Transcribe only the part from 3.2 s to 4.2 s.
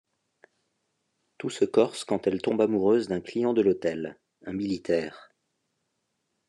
client de l'hôtel,